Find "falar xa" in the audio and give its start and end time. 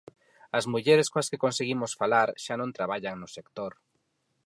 2.01-2.55